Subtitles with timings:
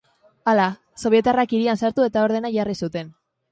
[0.53, 0.63] Hala,
[1.01, 3.15] sobietarrak hirian sartu eta ordena jarri zuten.